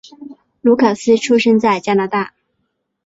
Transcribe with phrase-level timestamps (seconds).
[0.61, 2.33] 卢卡斯出生在加拿大。